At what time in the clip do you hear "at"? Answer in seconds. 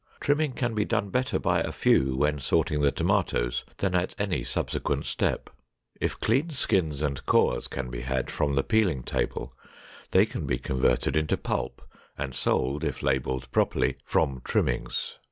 3.93-4.15